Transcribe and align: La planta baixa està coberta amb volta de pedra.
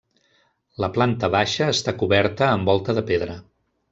La 0.83 0.87
planta 0.95 1.29
baixa 1.35 1.67
està 1.75 1.95
coberta 2.05 2.49
amb 2.55 2.73
volta 2.73 2.99
de 3.01 3.07
pedra. 3.13 3.39